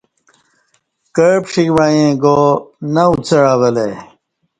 کع 1.15 1.33
پݜیک 1.43 1.69
وعیں 1.75 2.11
گا 2.23 2.39
نہ 2.93 3.03
اُڅع 3.11 3.41
اوہ 3.53 3.69
لہ 3.75 3.83
ای 3.89 3.93